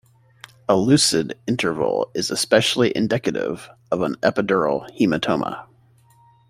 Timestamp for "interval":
1.45-2.09